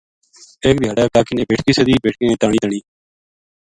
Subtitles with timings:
[0.65, 2.79] ایک دھیاڑے کا کی نے بیٹکی سدی بیٹکیاں نے تا نی تنی